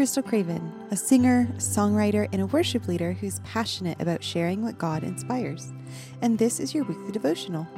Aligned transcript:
Krystal 0.00 0.24
Craven, 0.24 0.72
a 0.90 0.96
singer, 0.96 1.46
songwriter, 1.58 2.26
and 2.32 2.40
a 2.40 2.46
worship 2.46 2.88
leader 2.88 3.12
who's 3.12 3.40
passionate 3.40 4.00
about 4.00 4.24
sharing 4.24 4.62
what 4.62 4.78
God 4.78 5.04
inspires. 5.04 5.74
And 6.22 6.38
this 6.38 6.58
is 6.58 6.72
your 6.72 6.84
weekly 6.84 7.12
devotional. 7.12 7.68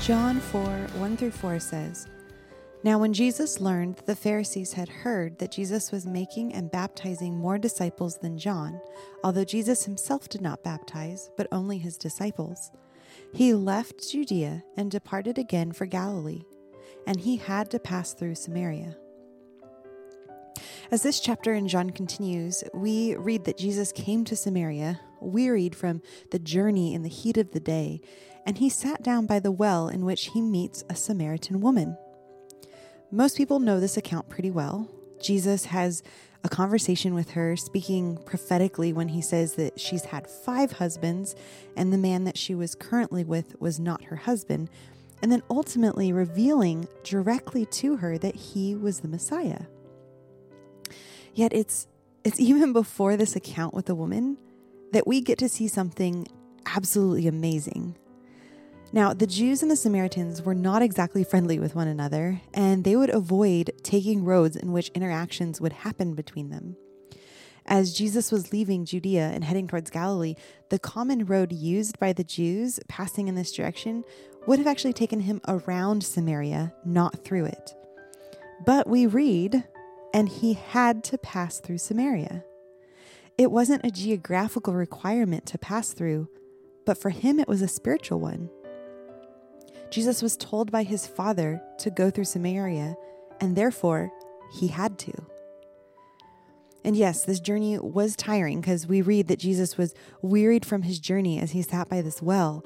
John 0.00 0.40
4 0.40 0.60
1 0.60 1.16
through 1.16 1.30
4 1.30 1.60
says, 1.60 2.08
Now 2.86 2.98
when 2.98 3.12
Jesus 3.12 3.60
learned 3.60 3.96
that 3.96 4.06
the 4.06 4.14
Pharisees 4.14 4.74
had 4.74 4.88
heard 4.88 5.40
that 5.40 5.50
Jesus 5.50 5.90
was 5.90 6.06
making 6.06 6.54
and 6.54 6.70
baptizing 6.70 7.36
more 7.36 7.58
disciples 7.58 8.18
than 8.18 8.38
John, 8.38 8.80
although 9.24 9.42
Jesus 9.44 9.82
himself 9.82 10.28
did 10.28 10.40
not 10.40 10.62
baptize, 10.62 11.28
but 11.36 11.48
only 11.50 11.78
his 11.78 11.96
disciples, 11.96 12.70
he 13.34 13.52
left 13.54 14.08
Judea 14.08 14.62
and 14.76 14.88
departed 14.88 15.36
again 15.36 15.72
for 15.72 15.84
Galilee, 15.84 16.44
and 17.08 17.18
he 17.18 17.38
had 17.38 17.72
to 17.72 17.80
pass 17.80 18.14
through 18.14 18.36
Samaria. 18.36 18.96
As 20.92 21.02
this 21.02 21.18
chapter 21.18 21.54
in 21.54 21.66
John 21.66 21.90
continues, 21.90 22.62
we 22.72 23.16
read 23.16 23.46
that 23.46 23.58
Jesus 23.58 23.90
came 23.90 24.24
to 24.26 24.36
Samaria, 24.36 25.00
wearied 25.20 25.74
from 25.74 26.02
the 26.30 26.38
journey 26.38 26.94
in 26.94 27.02
the 27.02 27.08
heat 27.08 27.36
of 27.36 27.50
the 27.50 27.58
day, 27.58 28.00
and 28.46 28.58
he 28.58 28.68
sat 28.68 29.02
down 29.02 29.26
by 29.26 29.40
the 29.40 29.50
well 29.50 29.88
in 29.88 30.04
which 30.04 30.26
he 30.26 30.40
meets 30.40 30.84
a 30.88 30.94
Samaritan 30.94 31.60
woman. 31.60 31.96
Most 33.10 33.36
people 33.36 33.60
know 33.60 33.78
this 33.78 33.96
account 33.96 34.28
pretty 34.28 34.50
well. 34.50 34.88
Jesus 35.22 35.66
has 35.66 36.02
a 36.42 36.48
conversation 36.48 37.14
with 37.14 37.30
her, 37.30 37.56
speaking 37.56 38.18
prophetically 38.24 38.92
when 38.92 39.08
he 39.08 39.20
says 39.20 39.54
that 39.54 39.78
she's 39.78 40.06
had 40.06 40.28
five 40.28 40.72
husbands 40.72 41.34
and 41.76 41.92
the 41.92 41.98
man 41.98 42.24
that 42.24 42.36
she 42.36 42.54
was 42.54 42.74
currently 42.74 43.24
with 43.24 43.60
was 43.60 43.80
not 43.80 44.04
her 44.04 44.16
husband, 44.16 44.70
and 45.22 45.30
then 45.30 45.42
ultimately 45.50 46.12
revealing 46.12 46.88
directly 47.04 47.64
to 47.66 47.96
her 47.96 48.18
that 48.18 48.34
he 48.34 48.74
was 48.74 49.00
the 49.00 49.08
Messiah. 49.08 49.62
Yet 51.34 51.52
it's 51.52 51.86
it's 52.24 52.40
even 52.40 52.72
before 52.72 53.16
this 53.16 53.36
account 53.36 53.72
with 53.72 53.86
the 53.86 53.94
woman 53.94 54.36
that 54.92 55.06
we 55.06 55.20
get 55.20 55.38
to 55.38 55.48
see 55.48 55.68
something 55.68 56.26
absolutely 56.64 57.28
amazing. 57.28 57.96
Now, 58.92 59.12
the 59.12 59.26
Jews 59.26 59.62
and 59.62 59.70
the 59.70 59.76
Samaritans 59.76 60.42
were 60.42 60.54
not 60.54 60.80
exactly 60.80 61.24
friendly 61.24 61.58
with 61.58 61.74
one 61.74 61.88
another, 61.88 62.40
and 62.54 62.84
they 62.84 62.96
would 62.96 63.10
avoid 63.10 63.72
taking 63.82 64.24
roads 64.24 64.56
in 64.56 64.72
which 64.72 64.90
interactions 64.90 65.60
would 65.60 65.72
happen 65.72 66.14
between 66.14 66.50
them. 66.50 66.76
As 67.66 67.94
Jesus 67.94 68.30
was 68.30 68.52
leaving 68.52 68.84
Judea 68.84 69.32
and 69.34 69.42
heading 69.42 69.66
towards 69.66 69.90
Galilee, 69.90 70.36
the 70.70 70.78
common 70.78 71.26
road 71.26 71.52
used 71.52 71.98
by 71.98 72.12
the 72.12 72.22
Jews 72.22 72.78
passing 72.86 73.26
in 73.26 73.34
this 73.34 73.52
direction 73.52 74.04
would 74.46 74.60
have 74.60 74.68
actually 74.68 74.92
taken 74.92 75.20
him 75.20 75.40
around 75.48 76.04
Samaria, 76.04 76.72
not 76.84 77.24
through 77.24 77.46
it. 77.46 77.74
But 78.64 78.88
we 78.88 79.06
read, 79.06 79.64
and 80.14 80.28
he 80.28 80.52
had 80.52 81.02
to 81.04 81.18
pass 81.18 81.58
through 81.58 81.78
Samaria. 81.78 82.44
It 83.36 83.50
wasn't 83.50 83.84
a 83.84 83.90
geographical 83.90 84.72
requirement 84.72 85.44
to 85.46 85.58
pass 85.58 85.92
through, 85.92 86.28
but 86.86 86.96
for 86.96 87.10
him 87.10 87.40
it 87.40 87.48
was 87.48 87.62
a 87.62 87.68
spiritual 87.68 88.20
one. 88.20 88.48
Jesus 89.90 90.22
was 90.22 90.36
told 90.36 90.70
by 90.70 90.82
his 90.82 91.06
Father 91.06 91.62
to 91.78 91.90
go 91.90 92.10
through 92.10 92.24
Samaria, 92.24 92.96
and 93.40 93.56
therefore 93.56 94.10
he 94.58 94.68
had 94.68 94.98
to. 95.00 95.12
And 96.84 96.96
yes, 96.96 97.24
this 97.24 97.40
journey 97.40 97.78
was 97.78 98.14
tiring 98.14 98.60
because 98.60 98.86
we 98.86 99.02
read 99.02 99.26
that 99.28 99.40
Jesus 99.40 99.76
was 99.76 99.94
wearied 100.22 100.64
from 100.64 100.82
his 100.82 101.00
journey 101.00 101.40
as 101.40 101.50
he 101.50 101.62
sat 101.62 101.88
by 101.88 102.00
this 102.00 102.22
well. 102.22 102.64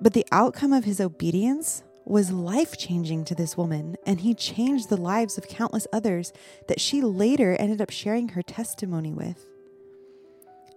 But 0.00 0.12
the 0.12 0.26
outcome 0.32 0.72
of 0.72 0.84
his 0.84 1.00
obedience 1.00 1.84
was 2.04 2.30
life 2.32 2.76
changing 2.76 3.24
to 3.26 3.34
this 3.34 3.56
woman, 3.56 3.96
and 4.04 4.20
he 4.20 4.34
changed 4.34 4.88
the 4.88 4.96
lives 4.96 5.38
of 5.38 5.48
countless 5.48 5.86
others 5.92 6.32
that 6.68 6.80
she 6.80 7.00
later 7.00 7.56
ended 7.56 7.80
up 7.80 7.90
sharing 7.90 8.30
her 8.30 8.42
testimony 8.42 9.12
with. 9.12 9.46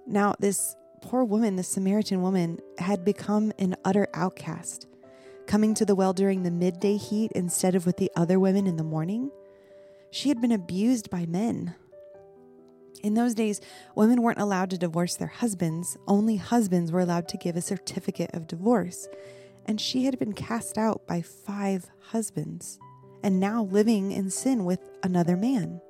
Now, 0.05 0.35
this 0.39 0.75
poor 1.01 1.23
woman, 1.23 1.55
the 1.55 1.63
Samaritan 1.63 2.21
woman, 2.21 2.59
had 2.77 3.03
become 3.03 3.51
an 3.57 3.75
utter 3.83 4.07
outcast 4.13 4.87
coming 5.47 5.73
to 5.73 5.85
the 5.85 5.95
well 5.95 6.13
during 6.13 6.43
the 6.43 6.51
midday 6.51 6.97
heat 6.97 7.31
instead 7.33 7.75
of 7.75 7.85
with 7.85 7.97
the 7.97 8.11
other 8.15 8.39
women 8.39 8.67
in 8.67 8.77
the 8.77 8.83
morning. 8.83 9.31
She 10.11 10.29
had 10.29 10.41
been 10.41 10.51
abused 10.51 11.09
by 11.09 11.25
men. 11.25 11.75
In 13.03 13.13
those 13.13 13.33
days, 13.33 13.61
women 13.95 14.21
weren't 14.21 14.39
allowed 14.39 14.69
to 14.71 14.77
divorce 14.77 15.15
their 15.15 15.27
husbands, 15.27 15.97
only 16.07 16.37
husbands 16.37 16.91
were 16.91 16.99
allowed 16.99 17.27
to 17.29 17.37
give 17.37 17.55
a 17.55 17.61
certificate 17.61 18.31
of 18.33 18.47
divorce. 18.47 19.07
And 19.65 19.79
she 19.79 20.05
had 20.05 20.17
been 20.17 20.33
cast 20.33 20.77
out 20.77 21.05
by 21.07 21.21
five 21.21 21.89
husbands 22.11 22.79
and 23.23 23.39
now 23.39 23.63
living 23.63 24.11
in 24.11 24.29
sin 24.29 24.65
with 24.65 24.79
another 25.03 25.35
man. 25.35 25.81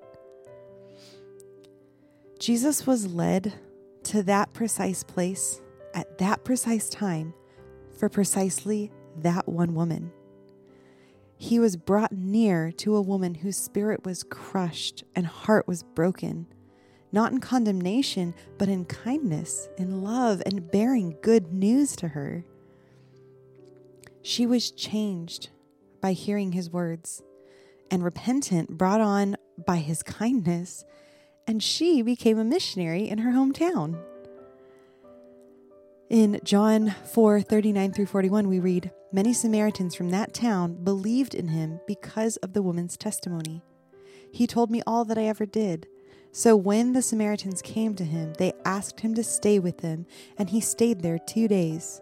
Jesus 2.39 2.85
was 2.85 3.13
led 3.13 3.53
to 4.03 4.23
that 4.23 4.53
precise 4.53 5.03
place 5.03 5.61
at 5.93 6.17
that 6.17 6.43
precise 6.43 6.89
time 6.89 7.33
for 7.97 8.09
precisely 8.09 8.91
that 9.23 9.47
one 9.47 9.73
woman. 9.73 10.11
He 11.37 11.59
was 11.59 11.75
brought 11.75 12.11
near 12.11 12.71
to 12.73 12.95
a 12.95 13.01
woman 13.01 13.35
whose 13.35 13.57
spirit 13.57 14.05
was 14.05 14.23
crushed 14.23 15.03
and 15.15 15.27
heart 15.27 15.67
was 15.67 15.83
broken, 15.83 16.47
not 17.11 17.31
in 17.31 17.39
condemnation, 17.39 18.33
but 18.57 18.69
in 18.69 18.85
kindness, 18.85 19.69
in 19.77 20.01
love, 20.01 20.41
and 20.45 20.71
bearing 20.71 21.17
good 21.21 21.53
news 21.53 21.95
to 21.97 22.09
her. 22.09 22.43
She 24.23 24.45
was 24.45 24.71
changed 24.71 25.49
by 26.01 26.13
hearing 26.13 26.51
his 26.51 26.69
words, 26.69 27.21
and 27.89 28.03
repentant, 28.03 28.77
brought 28.77 29.01
on 29.01 29.37
by 29.65 29.77
his 29.77 30.03
kindness, 30.03 30.83
and 31.45 31.63
she 31.63 32.01
became 32.01 32.37
a 32.37 32.43
missionary 32.43 33.07
in 33.07 33.19
her 33.19 33.31
hometown. 33.31 33.97
In 36.09 36.39
John 36.41 36.95
4 37.03 37.41
39 37.41 37.91
through 37.91 38.05
41, 38.05 38.47
we 38.47 38.59
read, 38.59 38.91
Many 39.11 39.33
Samaritans 39.33 39.93
from 39.93 40.09
that 40.11 40.33
town 40.33 40.81
believed 40.85 41.35
in 41.35 41.49
him 41.49 41.81
because 41.85 42.37
of 42.37 42.53
the 42.53 42.61
woman's 42.61 42.95
testimony. 42.95 43.61
He 44.31 44.47
told 44.47 44.71
me 44.71 44.81
all 44.87 45.03
that 45.03 45.17
I 45.17 45.25
ever 45.25 45.45
did. 45.45 45.85
So 46.31 46.55
when 46.55 46.93
the 46.93 47.01
Samaritans 47.01 47.61
came 47.61 47.93
to 47.95 48.05
him, 48.05 48.33
they 48.37 48.53
asked 48.63 49.01
him 49.01 49.15
to 49.15 49.23
stay 49.23 49.59
with 49.59 49.79
them, 49.79 50.05
and 50.37 50.49
he 50.49 50.61
stayed 50.61 51.01
there 51.01 51.19
two 51.19 51.49
days. 51.49 51.99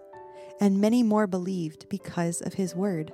And 0.61 0.79
many 0.79 1.01
more 1.01 1.25
believed 1.25 1.89
because 1.89 2.41
of 2.41 2.53
his 2.53 2.75
word. 2.75 3.11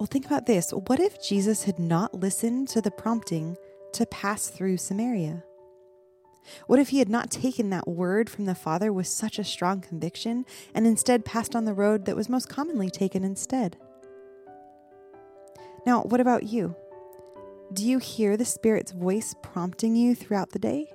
Well, 0.00 0.06
think 0.06 0.26
about 0.26 0.46
this. 0.46 0.72
What 0.72 0.98
if 0.98 1.22
Jesus 1.22 1.62
had 1.62 1.78
not 1.78 2.12
listened 2.12 2.66
to 2.70 2.80
the 2.80 2.90
prompting 2.90 3.56
to 3.92 4.04
pass 4.06 4.48
through 4.48 4.78
Samaria? 4.78 5.44
What 6.66 6.78
if 6.78 6.90
he 6.90 6.98
had 6.98 7.08
not 7.08 7.30
taken 7.30 7.70
that 7.70 7.88
word 7.88 8.28
from 8.28 8.44
the 8.44 8.54
Father 8.54 8.92
with 8.92 9.06
such 9.06 9.38
a 9.38 9.44
strong 9.44 9.80
conviction 9.80 10.44
and 10.74 10.86
instead 10.86 11.24
passed 11.24 11.54
on 11.54 11.64
the 11.64 11.74
road 11.74 12.04
that 12.06 12.16
was 12.16 12.28
most 12.28 12.48
commonly 12.48 12.90
taken 12.90 13.24
instead? 13.24 13.76
Now, 15.86 16.02
what 16.02 16.20
about 16.20 16.44
you? 16.44 16.76
Do 17.72 17.84
you 17.86 17.98
hear 17.98 18.36
the 18.36 18.44
Spirit's 18.44 18.92
voice 18.92 19.34
prompting 19.42 19.96
you 19.96 20.14
throughout 20.14 20.50
the 20.50 20.58
day? 20.58 20.92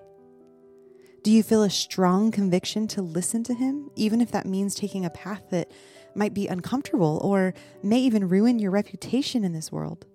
Do 1.24 1.32
you 1.32 1.44
feel 1.44 1.64
a 1.64 1.70
strong 1.70 2.32
conviction 2.32 2.88
to 2.90 3.02
listen 3.02 3.44
to 3.44 3.54
Him, 3.54 3.92
even 3.96 4.22
if 4.22 4.32
that 4.32 4.46
means 4.46 4.74
taking 4.74 5.04
a 5.04 5.10
path 5.10 5.44
that 5.50 5.70
might 6.16 6.34
be 6.34 6.48
uncomfortable 6.48 7.20
or 7.22 7.54
may 7.84 8.00
even 8.00 8.30
ruin 8.30 8.58
your 8.58 8.72
reputation 8.72 9.44
in 9.44 9.52
this 9.52 9.72
world? 9.72 10.06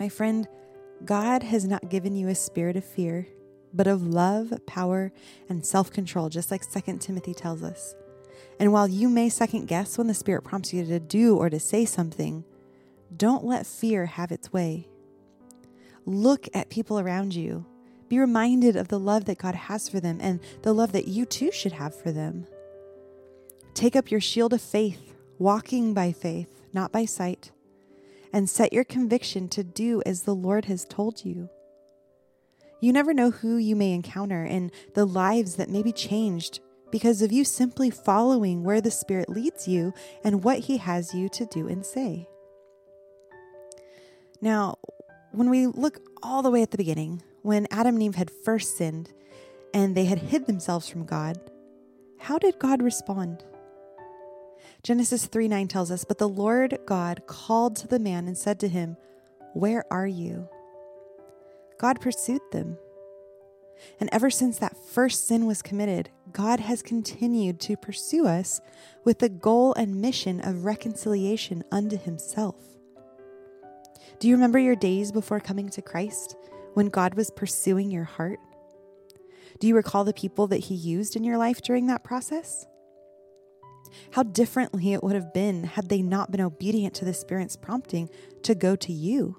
My 0.00 0.08
friend, 0.08 0.48
God 1.04 1.42
has 1.42 1.66
not 1.66 1.88
given 1.88 2.16
you 2.16 2.28
a 2.28 2.34
spirit 2.34 2.76
of 2.76 2.84
fear, 2.84 3.26
but 3.72 3.86
of 3.86 4.06
love, 4.06 4.52
power, 4.66 5.12
and 5.48 5.64
self 5.64 5.90
control, 5.90 6.28
just 6.28 6.50
like 6.50 6.62
2 6.70 6.98
Timothy 6.98 7.34
tells 7.34 7.62
us. 7.62 7.94
And 8.58 8.72
while 8.72 8.88
you 8.88 9.08
may 9.08 9.28
second 9.28 9.66
guess 9.66 9.96
when 9.96 10.06
the 10.06 10.14
Spirit 10.14 10.42
prompts 10.42 10.72
you 10.72 10.84
to 10.84 11.00
do 11.00 11.36
or 11.36 11.48
to 11.48 11.58
say 11.58 11.84
something, 11.84 12.44
don't 13.16 13.44
let 13.44 13.66
fear 13.66 14.06
have 14.06 14.30
its 14.30 14.52
way. 14.52 14.88
Look 16.04 16.48
at 16.54 16.70
people 16.70 16.98
around 16.98 17.34
you. 17.34 17.66
Be 18.08 18.18
reminded 18.18 18.76
of 18.76 18.88
the 18.88 18.98
love 18.98 19.24
that 19.26 19.38
God 19.38 19.54
has 19.54 19.88
for 19.88 20.00
them 20.00 20.18
and 20.20 20.40
the 20.62 20.72
love 20.72 20.92
that 20.92 21.08
you 21.08 21.24
too 21.24 21.52
should 21.52 21.72
have 21.72 21.94
for 21.94 22.10
them. 22.10 22.46
Take 23.72 23.94
up 23.94 24.10
your 24.10 24.20
shield 24.20 24.52
of 24.52 24.60
faith, 24.60 25.14
walking 25.38 25.94
by 25.94 26.12
faith, 26.12 26.62
not 26.72 26.92
by 26.92 27.04
sight, 27.04 27.52
and 28.32 28.50
set 28.50 28.72
your 28.72 28.84
conviction 28.84 29.48
to 29.48 29.62
do 29.62 30.02
as 30.04 30.22
the 30.22 30.34
Lord 30.34 30.66
has 30.66 30.84
told 30.84 31.24
you. 31.24 31.48
You 32.80 32.92
never 32.92 33.12
know 33.12 33.30
who 33.30 33.56
you 33.56 33.76
may 33.76 33.92
encounter 33.92 34.44
and 34.44 34.72
the 34.94 35.04
lives 35.04 35.56
that 35.56 35.68
may 35.68 35.82
be 35.82 35.92
changed 35.92 36.60
because 36.90 37.22
of 37.22 37.30
you 37.30 37.44
simply 37.44 37.90
following 37.90 38.64
where 38.64 38.80
the 38.80 38.90
Spirit 38.90 39.28
leads 39.28 39.68
you 39.68 39.92
and 40.24 40.42
what 40.42 40.60
He 40.60 40.78
has 40.78 41.14
you 41.14 41.28
to 41.30 41.46
do 41.46 41.68
and 41.68 41.84
say. 41.84 42.28
Now, 44.40 44.78
when 45.32 45.50
we 45.50 45.66
look 45.66 46.00
all 46.22 46.42
the 46.42 46.50
way 46.50 46.62
at 46.62 46.70
the 46.70 46.78
beginning, 46.78 47.22
when 47.42 47.66
Adam 47.70 47.94
and 47.96 48.02
Eve 48.02 48.14
had 48.14 48.30
first 48.30 48.76
sinned 48.76 49.12
and 49.72 49.94
they 49.94 50.06
had 50.06 50.18
hid 50.18 50.46
themselves 50.46 50.88
from 50.88 51.04
God, 51.04 51.38
how 52.18 52.38
did 52.38 52.58
God 52.58 52.82
respond? 52.82 53.44
Genesis 54.82 55.26
3 55.26 55.48
9 55.48 55.68
tells 55.68 55.90
us, 55.90 56.04
But 56.04 56.18
the 56.18 56.28
Lord 56.28 56.78
God 56.86 57.26
called 57.26 57.76
to 57.76 57.86
the 57.86 57.98
man 57.98 58.26
and 58.26 58.36
said 58.36 58.58
to 58.60 58.68
him, 58.68 58.96
Where 59.52 59.84
are 59.90 60.06
you? 60.06 60.48
God 61.80 61.98
pursued 61.98 62.42
them. 62.52 62.76
And 63.98 64.10
ever 64.12 64.28
since 64.28 64.58
that 64.58 64.76
first 64.76 65.26
sin 65.26 65.46
was 65.46 65.62
committed, 65.62 66.10
God 66.30 66.60
has 66.60 66.82
continued 66.82 67.58
to 67.60 67.78
pursue 67.78 68.26
us 68.26 68.60
with 69.02 69.20
the 69.20 69.30
goal 69.30 69.72
and 69.72 70.02
mission 70.02 70.42
of 70.42 70.66
reconciliation 70.66 71.64
unto 71.72 71.96
himself. 71.96 72.56
Do 74.18 74.28
you 74.28 74.34
remember 74.34 74.58
your 74.58 74.76
days 74.76 75.10
before 75.10 75.40
coming 75.40 75.70
to 75.70 75.80
Christ 75.80 76.36
when 76.74 76.90
God 76.90 77.14
was 77.14 77.30
pursuing 77.30 77.90
your 77.90 78.04
heart? 78.04 78.40
Do 79.58 79.66
you 79.66 79.74
recall 79.74 80.04
the 80.04 80.12
people 80.12 80.48
that 80.48 80.58
he 80.58 80.74
used 80.74 81.16
in 81.16 81.24
your 81.24 81.38
life 81.38 81.62
during 81.62 81.86
that 81.86 82.04
process? 82.04 82.66
How 84.10 84.24
differently 84.24 84.92
it 84.92 85.02
would 85.02 85.14
have 85.14 85.32
been 85.32 85.64
had 85.64 85.88
they 85.88 86.02
not 86.02 86.30
been 86.30 86.42
obedient 86.42 86.92
to 86.96 87.06
the 87.06 87.14
Spirit's 87.14 87.56
prompting 87.56 88.10
to 88.42 88.54
go 88.54 88.76
to 88.76 88.92
you. 88.92 89.38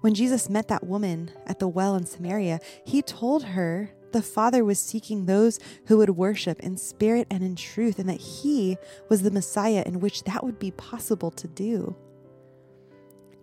When 0.00 0.14
Jesus 0.14 0.50
met 0.50 0.68
that 0.68 0.86
woman 0.86 1.30
at 1.46 1.58
the 1.58 1.68
well 1.68 1.94
in 1.94 2.06
Samaria, 2.06 2.60
he 2.84 3.02
told 3.02 3.44
her 3.44 3.90
the 4.12 4.22
Father 4.22 4.64
was 4.64 4.78
seeking 4.78 5.26
those 5.26 5.58
who 5.86 5.98
would 5.98 6.10
worship 6.10 6.60
in 6.60 6.76
spirit 6.76 7.26
and 7.30 7.42
in 7.42 7.56
truth, 7.56 7.98
and 7.98 8.08
that 8.08 8.20
he 8.20 8.76
was 9.08 9.22
the 9.22 9.30
Messiah 9.30 9.82
in 9.84 10.00
which 10.00 10.24
that 10.24 10.44
would 10.44 10.58
be 10.58 10.70
possible 10.70 11.30
to 11.32 11.48
do. 11.48 11.96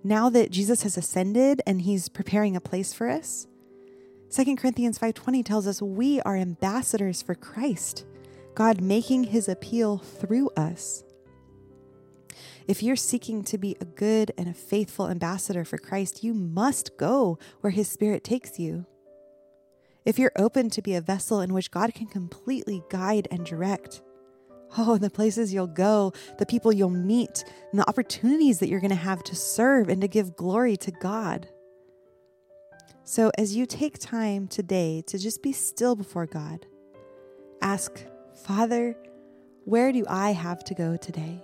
Now 0.04 0.30
that 0.30 0.52
Jesus 0.52 0.84
has 0.84 0.98
ascended 0.98 1.62
and 1.66 1.82
he's 1.82 2.10
preparing 2.10 2.56
a 2.56 2.62
place 2.62 2.94
for 2.94 3.10
us, 3.10 3.48
2 4.30 4.58
Corinthians 4.58 4.98
5:20 4.98 5.44
tells 5.44 5.68
us 5.68 5.82
we 5.82 6.20
are 6.22 6.36
ambassadors 6.36 7.22
for 7.22 7.36
Christ, 7.36 8.06
God 8.56 8.82
making 8.82 9.26
his 9.26 9.48
appeal 9.48 10.00
through 10.00 10.50
us. 10.58 11.04
If 12.68 12.82
you're 12.82 12.96
seeking 12.96 13.44
to 13.46 13.58
be 13.58 13.76
a 13.80 13.86
good 13.86 14.32
and 14.38 14.48
a 14.48 14.54
faithful 14.54 15.10
ambassador 15.10 15.66
for 15.66 15.78
Christ, 15.78 16.24
you 16.24 16.34
must 16.34 16.98
go 16.98 17.38
where 17.62 17.72
His 17.72 17.90
Spirit 17.90 18.24
takes 18.24 18.60
you. 18.60 18.86
If 20.06 20.20
you're 20.20 20.32
open 20.38 20.70
to 20.72 20.82
be 20.82 20.96
a 20.96 21.02
vessel 21.02 21.42
in 21.42 21.54
which 21.54 21.72
God 21.72 21.94
can 21.94 22.08
completely 22.08 22.84
guide 22.90 23.28
and 23.32 23.46
direct, 23.46 24.02
oh, 24.78 24.98
the 24.98 25.10
places 25.10 25.54
you'll 25.54 25.68
go, 25.68 26.14
the 26.40 26.46
people 26.46 26.74
you'll 26.74 26.90
meet, 26.90 27.44
and 27.72 27.80
the 27.80 27.88
opportunities 27.88 28.60
that 28.60 28.68
you're 28.68 28.82
going 28.82 28.90
to 28.90 28.96
have 28.96 29.24
to 29.24 29.36
serve 29.36 29.90
and 29.90 30.02
to 30.02 30.08
give 30.08 30.36
glory 30.36 30.76
to 30.78 30.92
God. 30.92 31.48
So, 33.06 33.32
as 33.38 33.56
you 33.56 33.66
take 33.66 34.00
time 34.00 34.48
today 34.48 35.04
to 35.08 35.18
just 35.18 35.44
be 35.44 35.52
still 35.52 35.96
before 35.96 36.26
God, 36.26 36.66
ask, 37.62 38.06
Father, 38.46 38.96
where 39.66 39.92
do 39.92 40.06
I 40.10 40.32
have 40.32 40.64
to 40.66 40.74
go 40.74 40.98
today? 40.98 41.42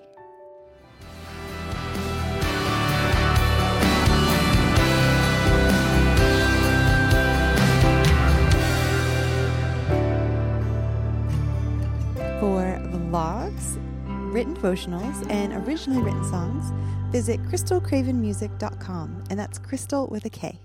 Written 14.31 14.55
devotionals, 14.55 15.29
and 15.31 15.53
originally 15.67 16.01
written 16.03 16.23
songs, 16.29 16.71
visit 17.11 17.41
krystalcravenmusic.com, 17.43 19.23
and 19.29 19.39
that's 19.39 19.57
crystal 19.57 20.07
with 20.07 20.25
a 20.25 20.29
K. 20.29 20.59